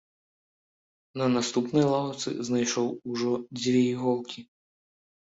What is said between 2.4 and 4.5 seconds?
знайшоў ужо дзве іголкі.